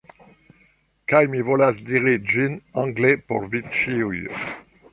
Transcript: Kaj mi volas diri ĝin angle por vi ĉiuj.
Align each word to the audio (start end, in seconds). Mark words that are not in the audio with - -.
Kaj 1.11 1.19
mi 1.33 1.41
volas 1.49 1.83
diri 1.91 2.15
ĝin 2.31 2.57
angle 2.85 3.13
por 3.29 3.47
vi 3.53 3.65
ĉiuj. 3.77 4.27